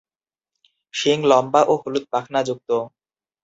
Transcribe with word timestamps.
শিং 0.93 1.19
লম্বা 1.23 1.61
ও 1.63 1.73
হলুদ-পাখনাযুক্ত। 1.81 2.69